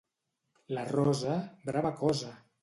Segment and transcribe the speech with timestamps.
[0.77, 1.35] La rosa,
[1.69, 2.35] brava cosa!